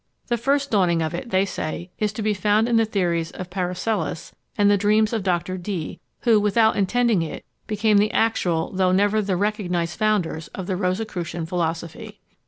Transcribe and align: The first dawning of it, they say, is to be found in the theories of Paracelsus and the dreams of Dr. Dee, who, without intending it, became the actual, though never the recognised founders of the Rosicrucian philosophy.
The 0.29 0.37
first 0.37 0.71
dawning 0.71 1.03
of 1.03 1.13
it, 1.13 1.29
they 1.29 1.45
say, 1.45 1.91
is 1.99 2.11
to 2.13 2.23
be 2.23 2.33
found 2.33 2.67
in 2.67 2.75
the 2.77 2.85
theories 2.85 3.29
of 3.29 3.51
Paracelsus 3.51 4.33
and 4.57 4.67
the 4.67 4.75
dreams 4.75 5.13
of 5.13 5.21
Dr. 5.21 5.59
Dee, 5.59 5.99
who, 6.21 6.39
without 6.39 6.75
intending 6.75 7.21
it, 7.21 7.45
became 7.67 7.99
the 7.99 8.11
actual, 8.11 8.71
though 8.73 8.91
never 8.91 9.21
the 9.21 9.37
recognised 9.37 9.99
founders 9.99 10.47
of 10.55 10.65
the 10.65 10.75
Rosicrucian 10.75 11.45
philosophy. 11.45 12.19